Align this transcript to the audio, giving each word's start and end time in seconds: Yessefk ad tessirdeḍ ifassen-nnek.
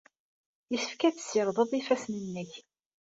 Yessefk 0.71 1.01
ad 1.03 1.13
tessirdeḍ 1.15 1.69
ifassen-nnek. 1.79 2.51